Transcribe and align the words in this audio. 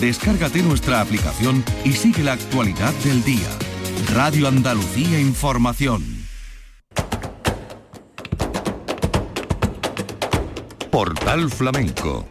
Descárgate 0.00 0.62
nuestra 0.62 1.00
aplicación 1.00 1.64
y 1.84 1.92
sigue 1.92 2.22
la 2.22 2.32
actualidad 2.34 2.92
del 3.04 3.24
día. 3.24 3.48
Radio 4.14 4.46
Andalucía 4.46 5.18
Información. 5.18 6.04
Portal 10.90 11.50
Flamenco 11.50 12.26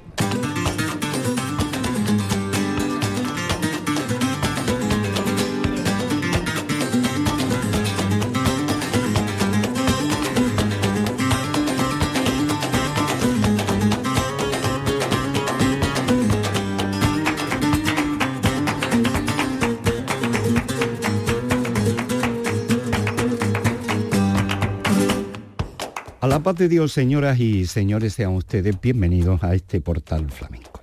paz 26.45 26.57
de 26.57 26.69
Dios, 26.69 26.93
señoras 26.93 27.39
y 27.39 27.65
señores, 27.65 28.13
sean 28.13 28.35
ustedes 28.35 28.79
bienvenidos 28.79 29.43
a 29.43 29.55
este 29.55 29.81
portal 29.81 30.29
flamenco. 30.29 30.79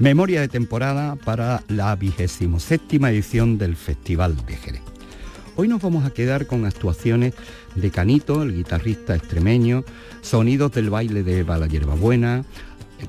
Memoria 0.00 0.40
de 0.40 0.48
temporada 0.48 1.14
para 1.14 1.62
la 1.68 1.94
vigésimo 1.94 2.58
séptima 2.58 3.12
edición 3.12 3.56
del 3.56 3.76
Festival 3.76 4.34
de 4.46 4.56
Jerez. 4.56 4.82
Hoy 5.54 5.68
nos 5.68 5.80
vamos 5.80 6.04
a 6.04 6.10
quedar 6.10 6.48
con 6.48 6.64
actuaciones 6.64 7.34
de 7.76 7.90
Canito, 7.92 8.42
el 8.42 8.52
guitarrista 8.52 9.14
extremeño, 9.14 9.84
sonidos 10.22 10.72
del 10.72 10.90
baile 10.90 11.22
de 11.22 11.44
Bala 11.44 11.68
Buena, 11.96 12.44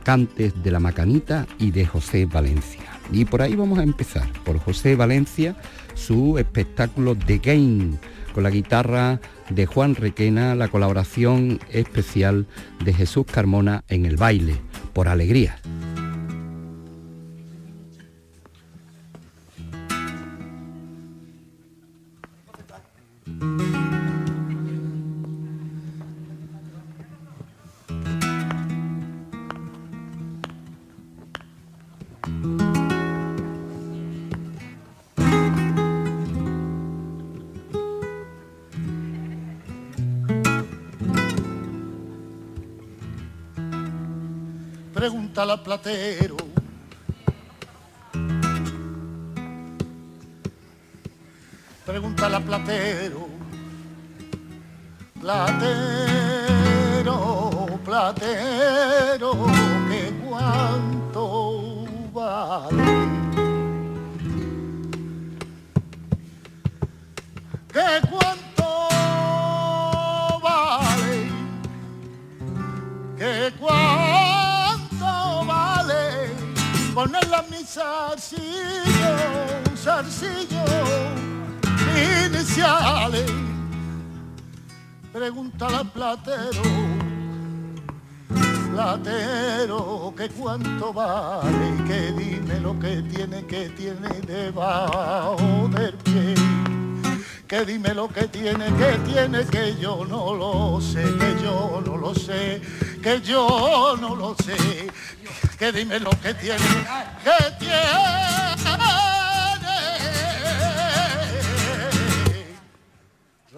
cantes 0.03 0.53
de 0.61 0.69
la 0.69 0.79
Macanita 0.79 1.47
y 1.57 1.71
de 1.71 1.87
José 1.87 2.27
Valencia. 2.27 2.83
Y 3.11 3.25
por 3.25 3.41
ahí 3.41 3.55
vamos 3.55 3.79
a 3.79 3.83
empezar, 3.83 4.31
por 4.45 4.59
José 4.59 4.95
Valencia, 4.95 5.55
su 5.95 6.37
espectáculo 6.37 7.15
The 7.15 7.39
Game, 7.39 7.97
con 8.33 8.43
la 8.43 8.49
guitarra 8.49 9.19
de 9.49 9.65
Juan 9.65 9.95
Requena 9.95 10.55
la 10.55 10.67
colaboración 10.67 11.59
especial 11.71 12.47
de 12.83 12.93
Jesús 12.93 13.25
Carmona 13.25 13.83
en 13.87 14.05
el 14.05 14.17
baile, 14.17 14.55
por 14.93 15.07
alegría. 15.07 15.57
Pregunta 51.91 52.27
al 52.27 52.41
platero. 52.43 53.27
Platero, 55.19 55.49
platero, 57.83 59.31
que 59.89 60.13
cuánto 60.25 61.85
vale. 62.13 63.07
Que 67.73 68.01
cuánto 68.09 68.63
vale. 70.41 71.29
Que 73.17 73.51
cuánto 73.59 74.51
ponerla 76.93 77.39
a 77.39 77.43
mi 77.43 77.63
zarcillo, 77.65 79.13
zarcillo, 79.75 80.63
iniciales. 82.41 83.31
Pregúntale 85.13 85.77
al 85.77 85.91
platero, 85.91 86.61
platero, 88.73 90.13
que 90.17 90.29
cuánto 90.29 90.93
vale, 90.93 91.83
que 91.85 92.11
dime 92.13 92.59
lo 92.61 92.79
que 92.79 93.01
tiene, 93.03 93.45
que 93.45 93.69
tiene 93.69 94.09
debajo 94.25 95.69
del 95.69 95.93
pie. 95.95 96.33
Que 97.47 97.65
dime 97.65 97.93
lo 97.93 98.07
que 98.07 98.27
tiene, 98.29 98.65
que 98.77 99.11
tiene, 99.11 99.45
que 99.45 99.75
yo 99.75 100.05
no 100.05 100.33
lo 100.33 100.79
sé, 100.81 101.03
que 101.03 101.35
yo 101.43 101.83
no 101.85 101.97
lo 101.97 102.15
sé, 102.15 102.61
que 103.03 103.21
yo 103.21 103.97
no 103.99 104.15
lo 104.15 104.35
sé 104.35 104.89
que 105.61 105.71
dime 105.71 105.99
lo 105.99 106.09
que 106.09 106.33
tiene, 106.33 106.57
que 107.23 107.51
tiene. 107.59 108.90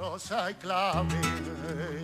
los 0.03 0.31
hay 0.33 0.53
clave. 0.55 2.02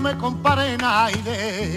Me 0.00 0.16
compare 0.16 0.76
nadie. 0.76 1.74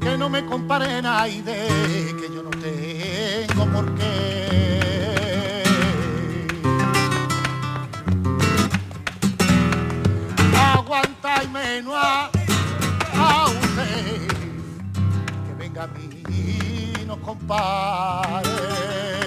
Que 0.00 0.16
no 0.16 0.28
me 0.28 0.44
compare 0.46 1.02
nadie, 1.02 1.42
que 1.42 2.28
yo 2.34 2.42
no 2.42 2.50
tengo 2.50 3.66
por 3.72 3.94
qué. 3.96 5.62
Aguanta 10.74 11.42
y 11.44 11.48
menos 11.48 11.94
a, 11.96 12.30
a 13.14 13.46
usted, 13.46 14.28
que 15.46 15.54
venga 15.58 15.84
a 15.84 15.86
mí 15.88 16.22
y 16.28 17.04
nos 17.06 17.18
compare. 17.18 19.19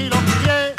Si 0.00 0.08
lo 0.08 0.16
quiere 0.42 0.69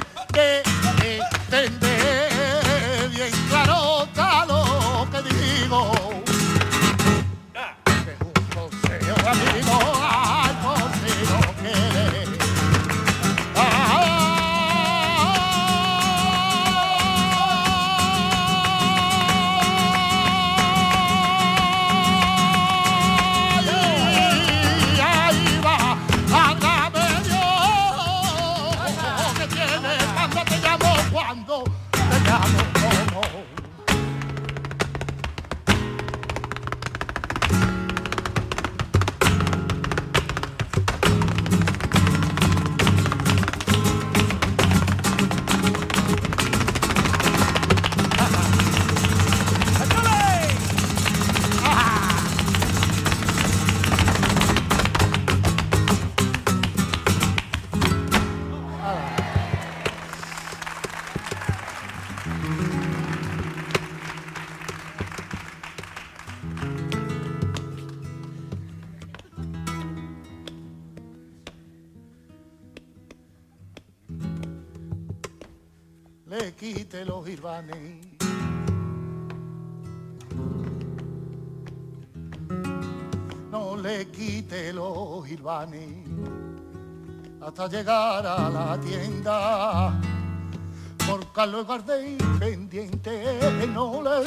le 76.41 76.53
quite 76.53 77.05
los 77.05 77.27
irvanes. 77.27 77.99
No 83.51 83.75
le 83.77 84.07
quite 84.07 84.73
los 84.73 85.29
irvanes 85.29 86.07
hasta 87.41 87.67
llegar 87.67 88.25
a 88.25 88.49
la 88.49 88.79
tienda. 88.79 89.93
Por 91.07 91.31
Carlos 91.31 91.67
Gardel 91.67 92.17
pendiente 92.39 93.13
no 93.71 94.01
le 94.01 94.23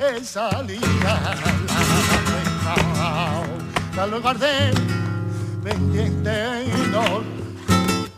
dé 0.00 0.24
salida 0.24 1.36
la 1.68 3.42
Carlos 3.94 4.22
Gardel 4.22 4.74
pendiente 5.62 6.64
no 6.90 7.22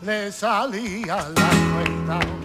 le 0.03 0.33
salía 0.33 1.29
la 1.29 1.51
cuenta. 1.75 2.40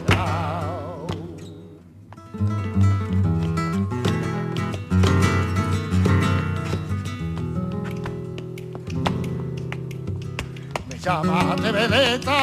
Me 11.05 11.11
llama 11.11 11.55
de 11.57 11.71
veleta. 11.71 12.37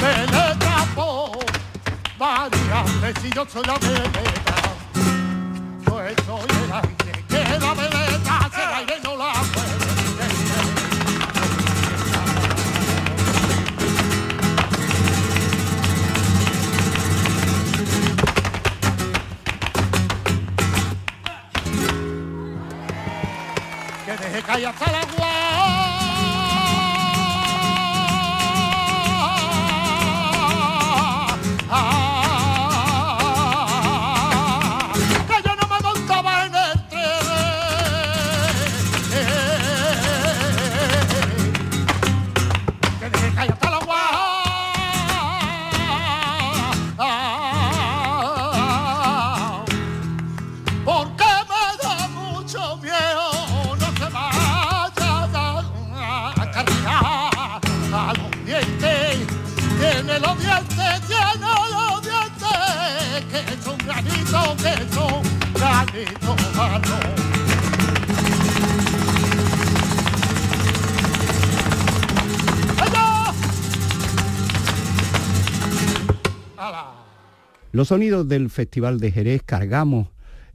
veleta 0.00 0.86
por 0.94 1.38
varias 2.18 3.00
veces 3.02 3.30
yo 3.34 3.44
soy 3.46 3.64
la 3.66 3.78
veleta. 3.78 4.37
Hasta 24.38 24.56
el 24.56 24.94
agua. 24.94 25.27
Los 77.78 77.86
sonidos 77.86 78.26
del 78.26 78.50
Festival 78.50 78.98
de 78.98 79.12
Jerez 79.12 79.44
cargamos 79.44 80.08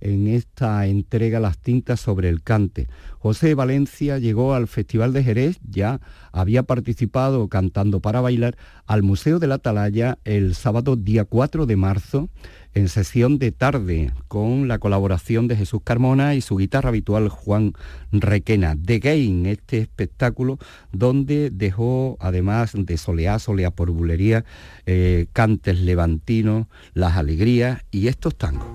en 0.03 0.27
esta 0.27 0.85
entrega 0.85 1.39
las 1.39 1.57
tintas 1.57 1.99
sobre 2.01 2.27
el 2.27 2.43
cante. 2.43 2.87
José 3.19 3.55
Valencia 3.55 4.19
llegó 4.19 4.53
al 4.53 4.67
Festival 4.67 5.13
de 5.13 5.23
Jerez, 5.23 5.59
ya 5.67 6.01
había 6.33 6.63
participado 6.63 7.47
cantando 7.47 8.01
para 8.01 8.19
bailar 8.19 8.57
al 8.85 9.01
Museo 9.01 9.39
de 9.39 9.47
la 9.47 9.55
Atalaya 9.55 10.19
el 10.25 10.55
sábado 10.55 10.97
día 10.97 11.23
4 11.23 11.65
de 11.65 11.75
marzo 11.77 12.29
en 12.73 12.89
sesión 12.89 13.37
de 13.37 13.51
tarde 13.51 14.11
con 14.27 14.67
la 14.67 14.79
colaboración 14.79 15.47
de 15.47 15.55
Jesús 15.55 15.81
Carmona 15.83 16.35
y 16.35 16.41
su 16.41 16.57
guitarra 16.57 16.89
habitual 16.89 17.29
Juan 17.29 17.73
Requena. 18.11 18.75
The 18.75 18.99
Game, 18.99 19.49
este 19.49 19.77
espectáculo 19.77 20.57
donde 20.91 21.49
dejó, 21.49 22.17
además 22.19 22.73
de 22.75 22.97
soleá, 22.97 23.39
soleá 23.39 23.71
por 23.71 23.91
bulería, 23.91 24.43
eh, 24.85 25.27
cantes 25.31 25.79
levantinos, 25.79 26.67
las 26.93 27.15
alegrías 27.15 27.85
y 27.89 28.07
estos 28.07 28.35
tangos. 28.35 28.67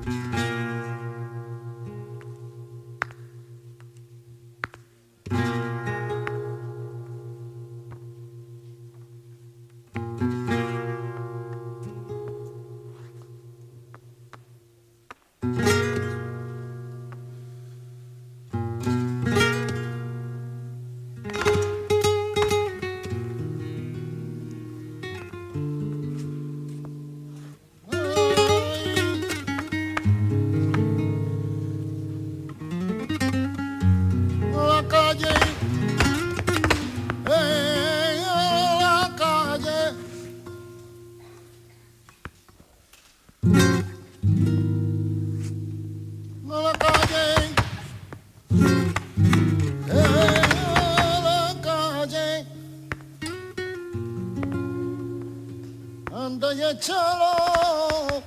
échalo, 56.70 58.22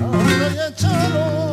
anda 0.00 0.48
y 0.48 0.72
échalo. 0.72 1.49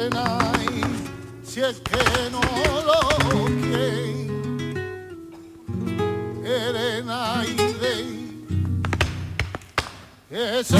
frenáis 0.00 0.86
si 1.44 1.60
es 1.60 1.80
que 1.80 2.30
no 2.32 2.40
lo 2.88 3.00
queréis. 3.60 4.30
Eso 10.30 10.78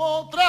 como 0.00 0.20
otra. 0.20 0.39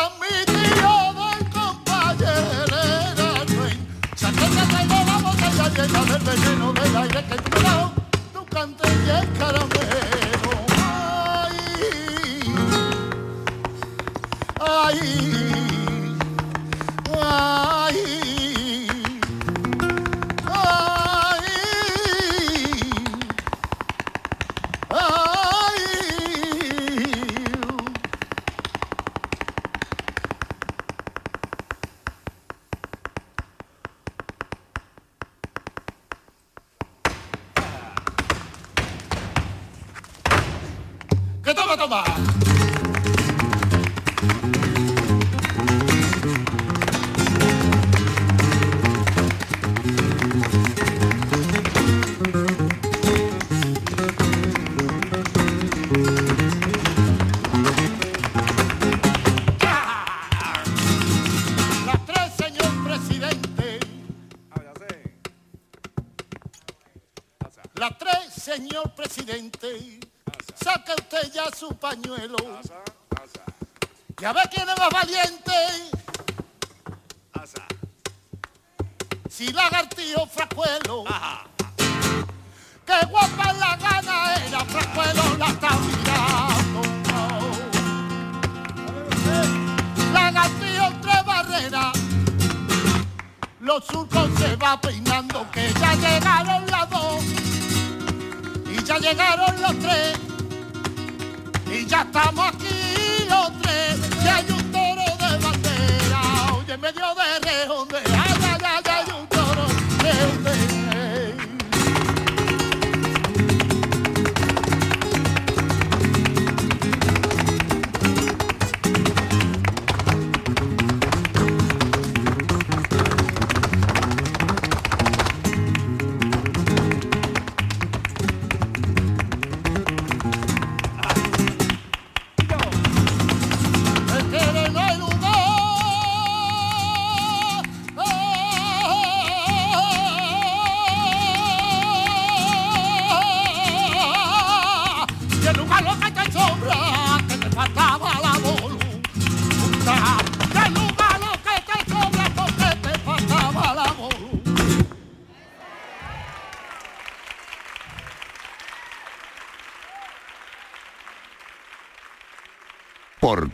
catamos 102.03 102.47
aqui. 102.47 102.70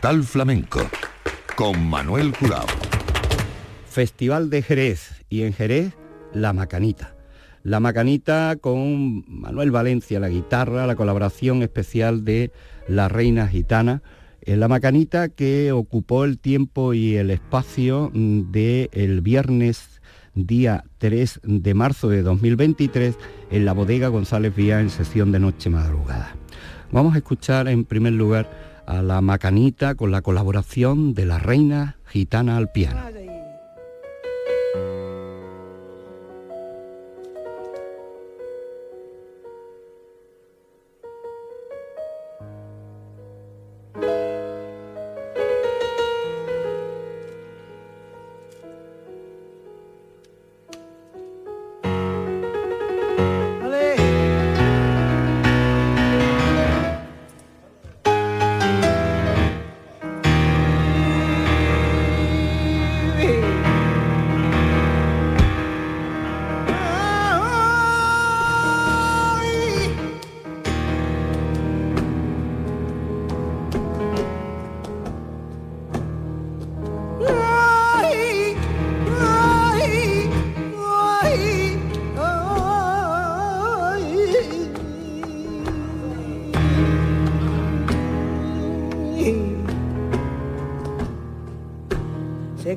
Portal 0.08 0.24
Flamenco 0.24 0.80
con 1.54 1.86
Manuel 1.86 2.32
Curao. 2.32 2.64
Festival 3.90 4.48
de 4.48 4.62
Jerez 4.62 5.22
y 5.28 5.42
en 5.42 5.52
Jerez 5.52 5.92
La 6.32 6.54
Macanita. 6.54 7.14
La 7.62 7.78
Macanita 7.78 8.56
con 8.58 9.22
Manuel 9.28 9.70
Valencia, 9.70 10.18
la 10.18 10.30
guitarra, 10.30 10.86
la 10.86 10.96
colaboración 10.96 11.62
especial 11.62 12.24
de 12.24 12.52
la 12.88 13.08
Reina 13.08 13.48
Gitana. 13.48 14.00
La 14.46 14.66
Macanita 14.66 15.28
que 15.28 15.72
ocupó 15.72 16.24
el 16.24 16.38
tiempo 16.38 16.94
y 16.94 17.16
el 17.16 17.30
espacio 17.30 18.10
mm, 18.14 18.50
del 18.50 18.88
el 18.92 19.20
viernes 19.20 20.00
día 20.34 20.84
3 20.96 21.40
de 21.42 21.74
marzo 21.74 22.08
de 22.08 22.22
2023 22.22 23.14
en 23.50 23.66
la 23.66 23.74
bodega 23.74 24.08
González 24.08 24.56
Vía 24.56 24.80
en 24.80 24.88
sesión 24.88 25.32
de 25.32 25.40
noche 25.40 25.68
madrugada. 25.68 26.34
Vamos 26.92 27.14
a 27.14 27.18
escuchar 27.18 27.68
en 27.68 27.84
primer 27.84 28.14
lugar 28.14 28.67
a 28.88 29.02
la 29.02 29.20
macanita 29.20 29.94
con 29.96 30.10
la 30.10 30.22
colaboración 30.22 31.12
de 31.12 31.26
la 31.26 31.38
reina 31.38 31.96
gitana 32.06 32.56
al 32.56 32.72
piano. 32.72 33.17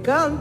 gun. 0.03 0.40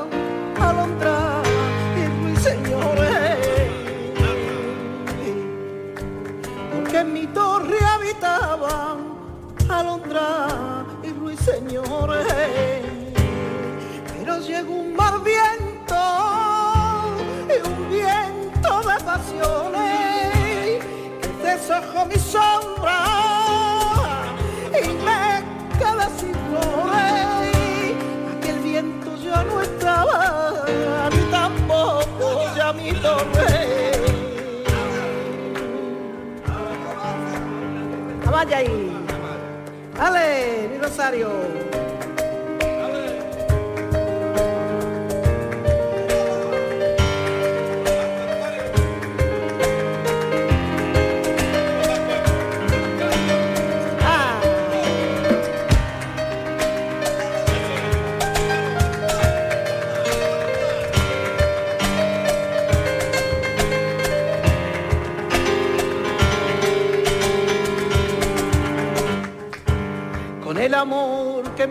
pero 14.17 14.39
llegó 14.39 14.73
un 14.73 14.95
mar 14.95 15.15
viento, 15.23 15.95
y 17.47 17.67
un 17.67 17.89
viento 17.89 18.81
de 18.81 19.03
pasiones, 19.03 20.83
que 21.21 21.27
deshojó 21.43 22.05
mi 22.05 22.15
sombra 22.15 22.97
y 24.73 24.87
me 25.05 25.43
quedé 25.77 26.07
sin 26.19 26.33
flores. 26.33 27.27
Aquel 28.37 28.59
viento 28.59 29.15
ya 29.17 29.43
no 29.43 29.61
estaba, 29.61 30.63
ni 31.11 31.21
tampoco 31.31 32.55
ya 32.55 32.73
mi 32.73 32.91
torre. 32.93 33.91
Vaya 38.31 38.57
ahí. 38.57 38.97
Dale, 39.97 40.69
mi 40.71 40.77
Rosario. 40.79 41.80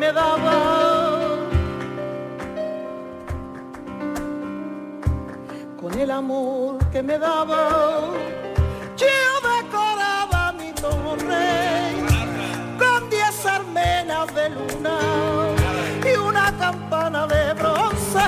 Me 0.01 0.13
daba. 0.13 0.57
Con 5.79 5.93
el 5.99 6.11
amor 6.11 6.79
que 6.91 7.03
me 7.03 7.19
daba, 7.19 7.63
yo 8.97 9.19
decoraba 9.53 10.53
mi 10.53 10.73
torre 10.73 11.49
con 12.79 13.11
diez 13.11 13.45
armenas 13.45 14.35
de 14.35 14.49
luna 14.57 14.97
y 16.11 16.17
una 16.17 16.47
campana 16.59 17.27
de 17.27 17.53
bronce. 17.59 18.27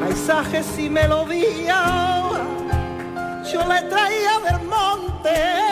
Paisajes 0.00 0.78
y 0.78 0.88
melodías 0.88 2.24
yo 3.52 3.60
le 3.68 3.82
traía 3.82 4.40
del 4.46 4.66
y 4.66 5.63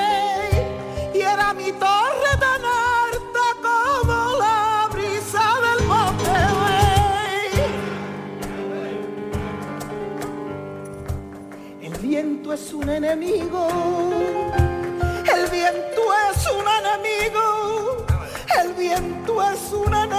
un 12.83 12.91
enemigo, 12.91 13.69
el 15.35 15.51
viento 15.51 16.03
es 16.31 16.47
un 16.49 16.67
enemigo, 16.81 18.07
el 18.61 18.73
viento 18.75 19.43
es 19.43 19.73
un 19.73 19.95
enemigo, 19.95 20.12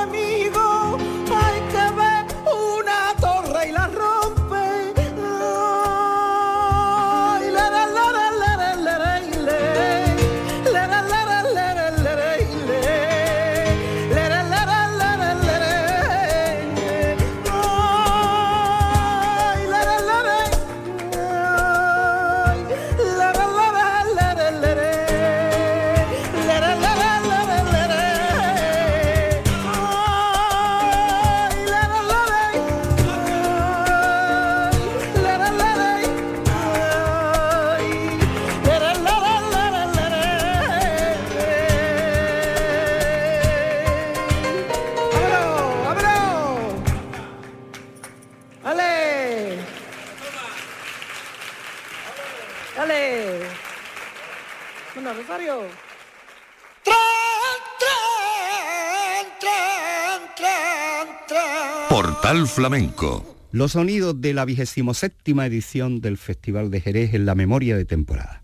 Flamenco. 62.47 63.37
Los 63.51 63.73
sonidos 63.73 64.19
de 64.19 64.33
la 64.33 64.45
vigésimo 64.45 64.93
séptima 64.93 65.45
edición 65.45 66.01
del 66.01 66.17
Festival 66.17 66.71
de 66.71 66.81
Jerez 66.81 67.13
en 67.13 67.25
la 67.25 67.35
memoria 67.35 67.77
de 67.77 67.85
temporada. 67.85 68.41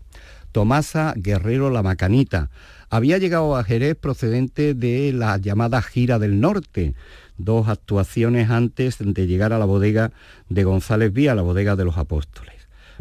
Tomasa 0.52 1.14
Guerrero 1.16 1.70
La 1.70 1.82
Macanita 1.82 2.50
había 2.88 3.18
llegado 3.18 3.56
a 3.56 3.64
Jerez 3.64 3.96
procedente 3.96 4.74
de 4.74 5.12
la 5.12 5.36
llamada 5.38 5.82
Gira 5.82 6.18
del 6.18 6.40
Norte, 6.40 6.94
dos 7.38 7.68
actuaciones 7.68 8.50
antes 8.50 8.96
de 8.98 9.26
llegar 9.26 9.52
a 9.52 9.58
la 9.58 9.64
bodega 9.64 10.12
de 10.48 10.64
González 10.64 11.12
Vía, 11.12 11.34
la 11.34 11.42
bodega 11.42 11.76
de 11.76 11.84
los 11.84 11.96
apóstoles. 11.96 12.54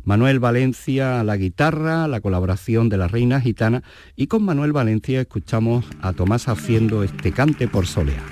Manuel 0.03 0.39
Valencia 0.39 1.19
a 1.19 1.23
la 1.23 1.38
guitarra, 1.38 2.07
la 2.07 2.21
colaboración 2.21 2.89
de 2.89 2.97
la 2.97 3.07
Reina 3.07 3.41
Gitana 3.41 3.83
y 4.15 4.27
con 4.27 4.43
Manuel 4.43 4.71
Valencia 4.71 5.21
escuchamos 5.21 5.85
a 6.01 6.13
Tomás 6.13 6.47
haciendo 6.47 7.03
este 7.03 7.31
cante 7.31 7.67
por 7.67 7.85
soleá. 7.85 8.23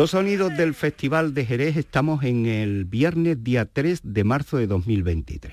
Los 0.00 0.12
sonidos 0.12 0.56
del 0.56 0.72
Festival 0.72 1.34
de 1.34 1.44
Jerez 1.44 1.76
estamos 1.76 2.24
en 2.24 2.46
el 2.46 2.86
viernes 2.86 3.44
día 3.44 3.66
3 3.66 4.00
de 4.02 4.24
marzo 4.24 4.56
de 4.56 4.66
2023. 4.66 5.52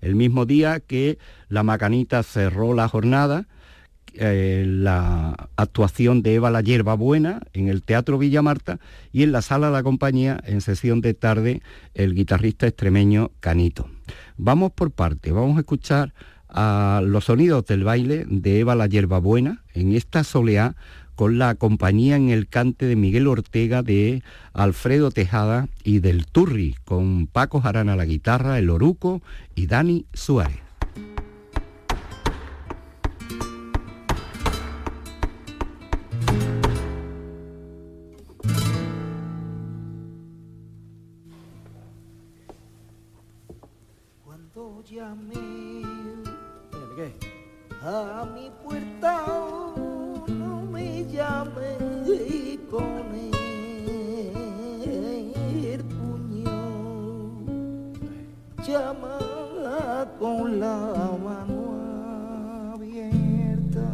El 0.00 0.14
mismo 0.14 0.46
día 0.46 0.80
que 0.80 1.18
la 1.50 1.62
Macanita 1.62 2.22
cerró 2.22 2.72
la 2.72 2.88
jornada, 2.88 3.48
eh, 4.14 4.64
la 4.66 5.50
actuación 5.56 6.22
de 6.22 6.36
Eva 6.36 6.50
la 6.50 6.62
Hierba 6.62 6.94
Buena 6.94 7.42
en 7.52 7.68
el 7.68 7.82
Teatro 7.82 8.16
Villa 8.16 8.40
Marta 8.40 8.80
y 9.12 9.24
en 9.24 9.32
la 9.32 9.42
Sala 9.42 9.66
de 9.66 9.74
la 9.74 9.82
Compañía, 9.82 10.40
en 10.46 10.62
sesión 10.62 11.02
de 11.02 11.12
tarde, 11.12 11.60
el 11.92 12.14
guitarrista 12.14 12.66
extremeño 12.66 13.30
Canito. 13.40 13.90
Vamos 14.38 14.72
por 14.72 14.90
parte, 14.90 15.32
vamos 15.32 15.58
a 15.58 15.60
escuchar 15.60 16.14
a 16.48 17.02
los 17.04 17.24
sonidos 17.24 17.66
del 17.66 17.84
baile 17.84 18.24
de 18.26 18.60
Eva 18.60 18.74
la 18.74 18.86
Hierba 18.86 19.18
Buena 19.18 19.64
en 19.74 19.92
esta 19.92 20.24
soleá 20.24 20.76
con 21.14 21.38
la 21.38 21.54
compañía 21.54 22.16
en 22.16 22.30
el 22.30 22.48
cante 22.48 22.86
de 22.86 22.96
Miguel 22.96 23.26
Ortega, 23.26 23.82
de 23.82 24.22
Alfredo 24.52 25.10
Tejada 25.10 25.68
y 25.84 25.98
del 26.00 26.26
Turri, 26.26 26.76
con 26.84 27.26
Paco 27.26 27.60
Jarana 27.60 27.96
la 27.96 28.04
guitarra, 28.04 28.58
el 28.58 28.70
Oruco 28.70 29.22
y 29.54 29.66
Dani 29.66 30.06
Suárez. 30.12 30.62
A 47.84 48.24
mi 48.32 48.48
puerta, 48.62 49.61
con 52.70 53.14
el 55.64 55.84
puño. 55.84 56.56
Llama 58.66 59.18
con 60.18 60.60
la 60.60 60.76
mano 61.22 61.60
abierta. 62.74 63.86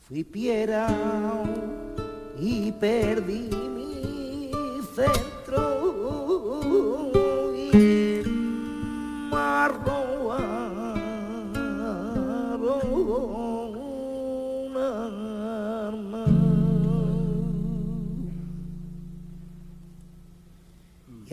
Fui 0.00 0.24
piedra 0.24 0.88
y 2.38 2.72
perdí 2.72 3.48
mi 3.74 4.50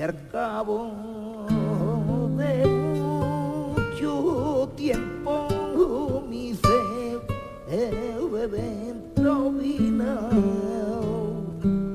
que 0.01 0.05
al 0.05 0.29
cabo 0.31 1.45
de 2.35 2.65
mucho 3.75 4.69
tiempo 4.75 6.23
mi 6.27 6.55
sed 6.55 7.19
evento 8.35 9.51
vino 9.51 10.29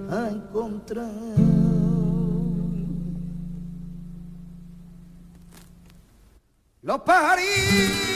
a 0.08 0.28
encontrar. 0.30 1.10
Lo 6.82 7.04
parí 7.04 8.15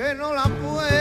que 0.00 0.14
no 0.14 0.32
la 0.34 0.44
puedo 0.44 0.99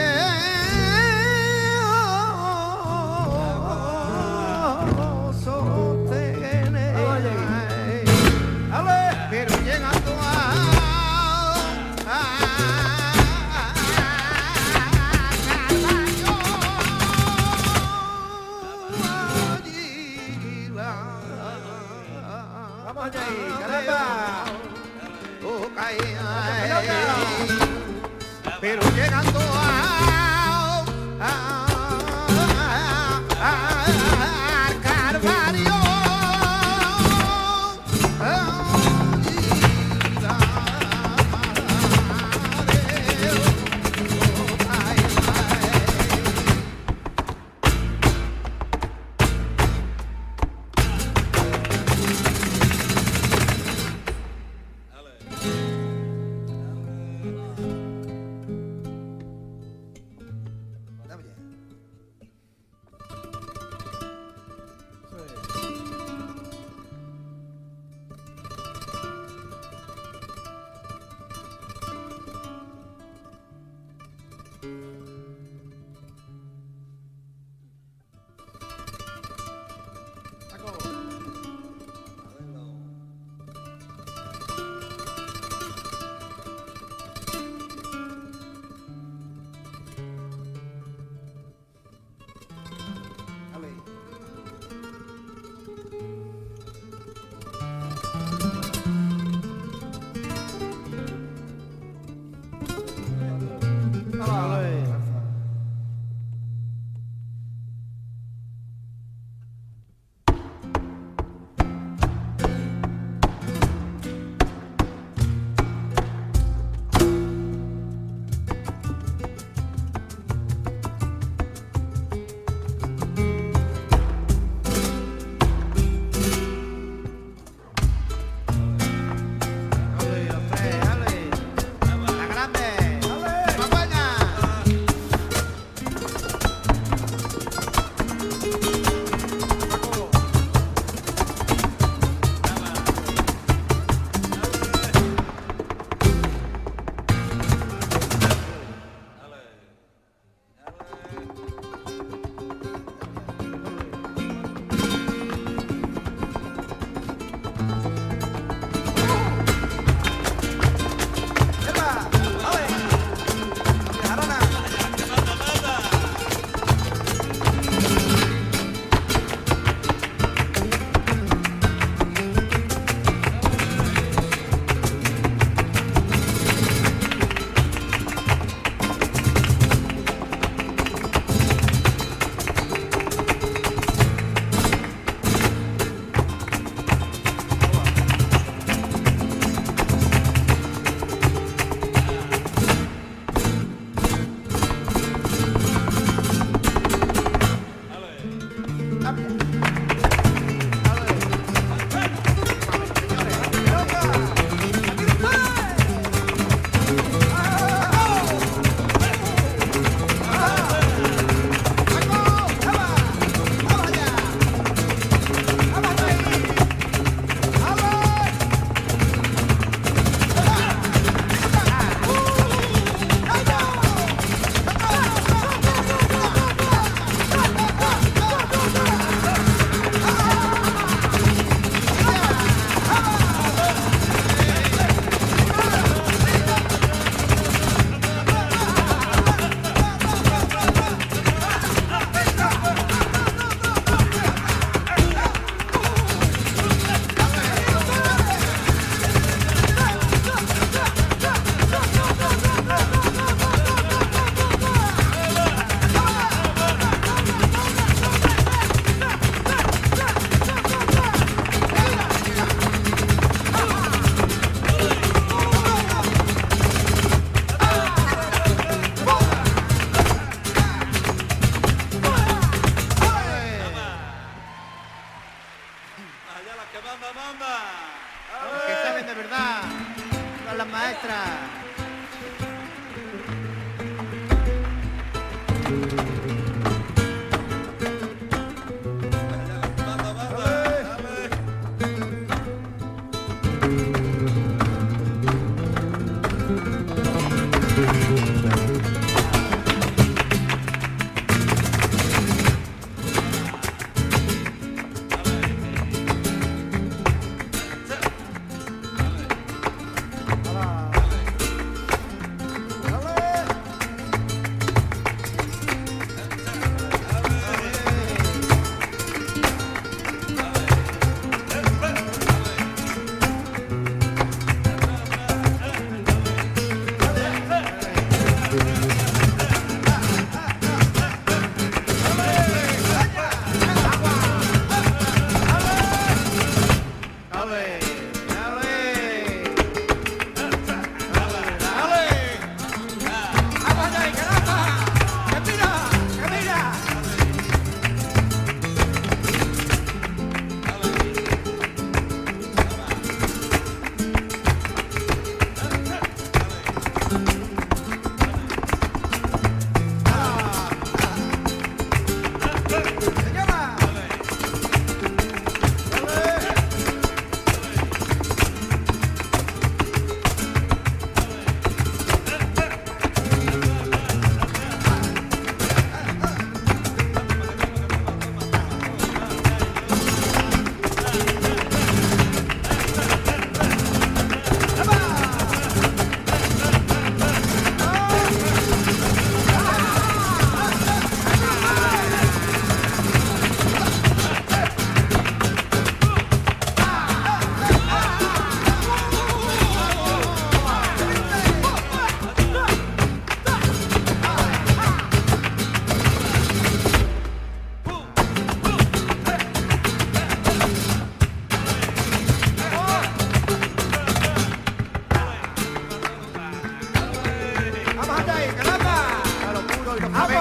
Come 419.99 420.15
on. 420.15 420.38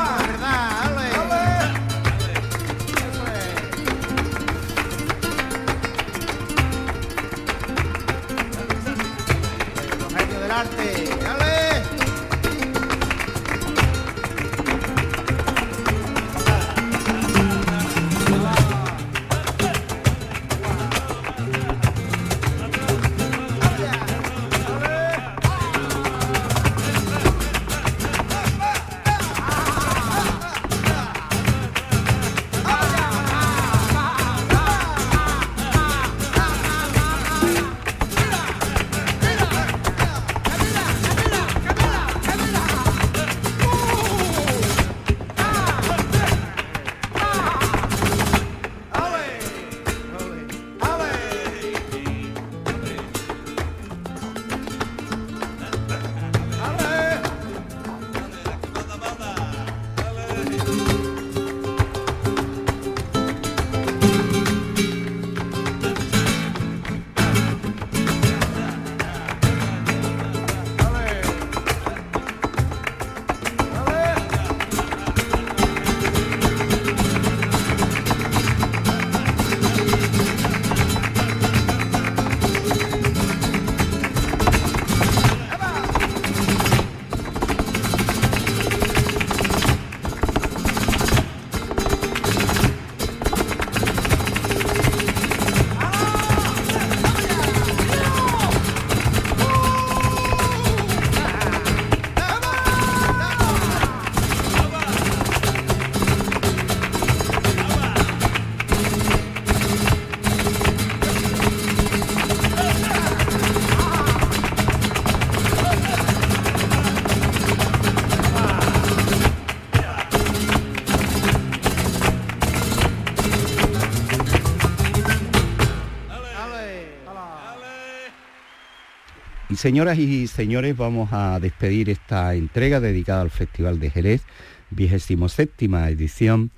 Señoras 129.59 129.99
y 129.99 130.29
señores, 130.29 130.77
vamos 130.77 131.09
a 131.13 131.41
despedir 131.41 131.91
esta 131.91 132.33
entrega 132.37 132.79
dedicada 132.79 133.23
al 133.23 133.31
Festival 133.31 133.81
de 133.81 133.91
Jerez, 133.91 134.23
vigésimo 134.71 135.29
séptima 135.29 135.91
edición, 135.91 136.53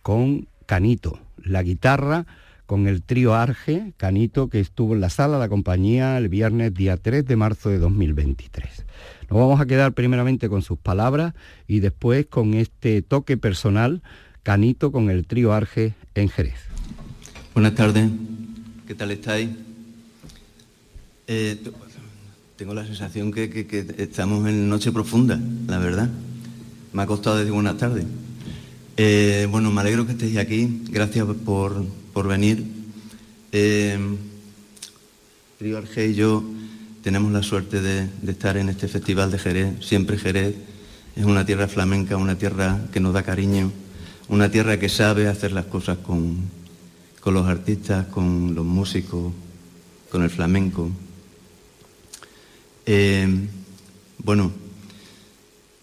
con 0.00 0.48
Canito, 0.64 1.20
la 1.36 1.62
guitarra 1.62 2.24
con 2.64 2.88
el 2.88 3.02
trío 3.02 3.34
Arge, 3.34 3.92
Canito, 3.98 4.48
que 4.48 4.60
estuvo 4.60 4.94
en 4.94 5.02
la 5.02 5.10
sala 5.10 5.34
de 5.34 5.40
la 5.40 5.48
compañía 5.50 6.16
el 6.16 6.30
viernes 6.30 6.72
día 6.72 6.96
3 6.96 7.26
de 7.26 7.36
marzo 7.36 7.68
de 7.68 7.78
2023. 7.78 8.86
Nos 9.28 9.38
vamos 9.38 9.60
a 9.60 9.66
quedar 9.66 9.92
primeramente 9.92 10.48
con 10.48 10.62
sus 10.62 10.78
palabras 10.78 11.34
y 11.68 11.80
después 11.80 12.24
con 12.24 12.54
este 12.54 13.02
toque 13.02 13.36
personal, 13.36 14.02
Canito 14.42 14.92
con 14.92 15.10
el 15.10 15.26
trío 15.26 15.52
Arge 15.52 15.92
en 16.14 16.30
Jerez. 16.30 16.60
Buenas 17.52 17.74
tardes, 17.74 18.10
¿qué 18.86 18.94
tal 18.94 19.10
estáis? 19.10 19.50
Eh, 21.28 21.60
tengo 22.56 22.72
la 22.72 22.86
sensación 22.86 23.32
que, 23.32 23.66
estamos 23.98 24.48
en 24.48 24.70
noche 24.70 24.90
profunda, 24.90 25.38
la 25.66 25.78
verdad. 25.78 26.08
Me 26.94 27.02
ha 27.02 27.06
costado 27.06 27.36
decir 27.36 27.52
buenas 27.52 27.76
tardes. 27.76 28.06
Eh, 28.96 29.46
bueno, 29.50 29.70
me 29.70 29.82
alegro 29.82 30.06
que 30.06 30.12
estéis 30.12 30.38
aquí. 30.38 30.82
Gracias 30.88 31.26
por, 31.44 31.84
venir. 32.26 32.64
Eh, 33.52 33.98
Río 35.60 35.76
Arge 35.76 36.08
y 36.08 36.14
yo 36.14 36.44
tenemos 37.02 37.30
la 37.30 37.42
suerte 37.42 37.82
de, 37.82 38.08
estar 38.26 38.56
en 38.56 38.70
este 38.70 38.88
festival 38.88 39.30
de 39.30 39.38
Jerez. 39.38 39.84
Siempre 39.84 40.16
Jerez 40.16 40.54
es 41.14 41.26
una 41.26 41.44
tierra 41.44 41.68
flamenca, 41.68 42.16
una 42.16 42.38
tierra 42.38 42.86
que 42.90 43.00
nos 43.00 43.12
da 43.12 43.22
cariño, 43.22 43.70
una 44.28 44.50
tierra 44.50 44.78
que 44.78 44.88
sabe 44.88 45.28
hacer 45.28 45.52
las 45.52 45.66
cosas 45.66 45.98
con, 45.98 46.38
con 47.20 47.34
los 47.34 47.46
artistas, 47.46 48.06
con 48.06 48.54
los 48.54 48.64
músicos, 48.64 49.34
con 50.10 50.22
el 50.22 50.30
flamenco. 50.30 50.90
Eh, 52.86 53.28
bueno, 54.18 54.52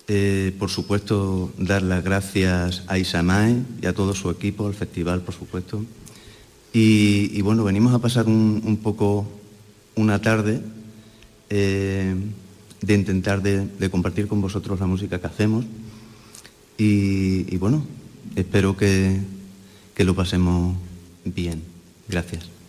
eh, 0.08 0.56
por 0.58 0.70
supuesto, 0.70 1.52
dar 1.58 1.82
las 1.82 2.04
gracias 2.04 2.84
a 2.88 2.98
Isamae 2.98 3.62
y 3.82 3.86
a 3.86 3.94
todo 3.94 4.14
su 4.14 4.30
equipo, 4.30 4.68
al 4.68 4.74
festival, 4.74 5.22
por 5.22 5.36
supuesto. 5.36 5.86
Y, 6.74 7.40
bueno, 7.42 7.64
venimos 7.64 7.94
a 7.94 8.00
pasar 8.00 8.26
un, 8.26 8.80
poco 8.82 9.28
una 9.96 10.20
tarde 10.20 10.60
eh, 11.50 12.16
de 12.82 12.94
intentar 12.96 13.44
de, 13.44 13.90
compartir 13.92 14.28
con 14.28 14.42
vosotros 14.42 14.80
la 14.80 14.88
música 14.88 15.20
que 15.20 15.28
hacemos. 15.28 15.66
Y, 16.78 17.56
bueno, 17.58 17.86
espero 18.36 18.76
que, 18.76 19.20
que 19.94 20.04
lo 20.04 20.16
pasemos 20.16 20.76
bien. 21.24 21.62
Gracias. 22.08 22.63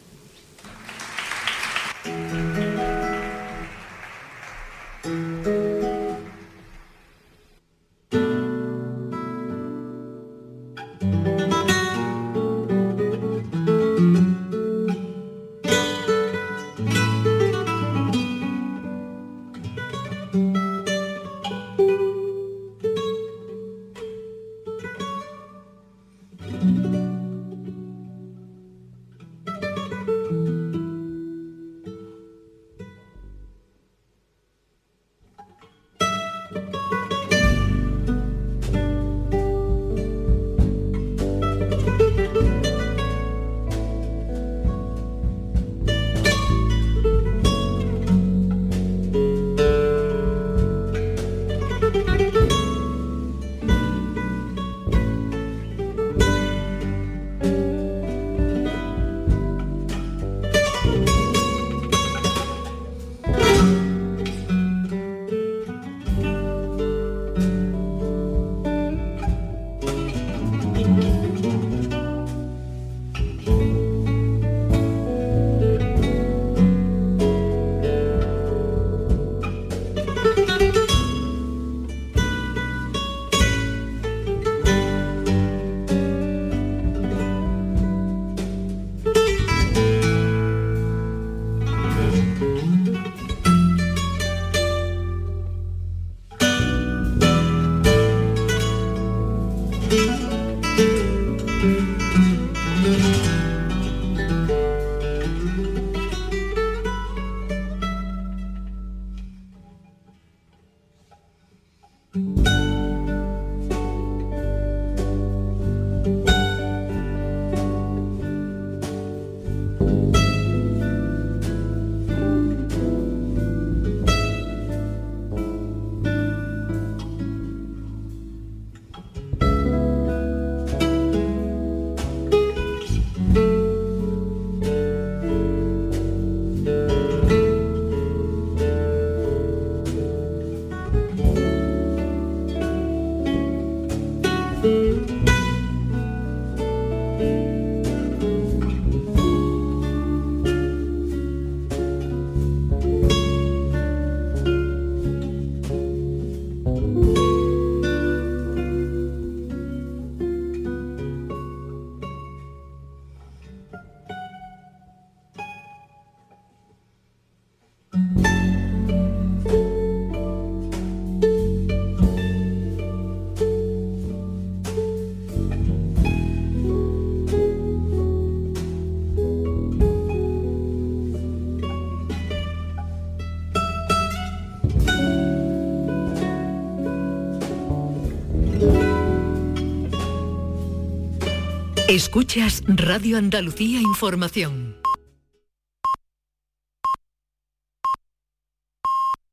Escuchas 191.95 192.65
Radio 192.67 193.19
Andalucía 193.19 193.81
Información. 193.81 194.64